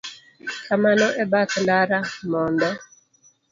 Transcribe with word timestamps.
Kamano 0.65 1.07
e 1.21 1.23
bath 1.31 1.55
ndara 1.63 1.99
mondo 2.31 2.69